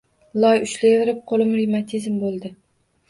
Loy 0.45 0.61
ushlayverib 0.67 1.21
qoʻlim 1.33 1.53
revmatizm 1.61 2.17
boʻldi. 2.25 2.57